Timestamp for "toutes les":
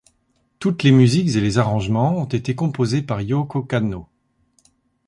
0.57-0.91